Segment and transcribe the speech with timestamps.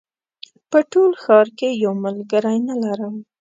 [0.69, 3.15] په ټول ښار کې یو ملګری نه لرم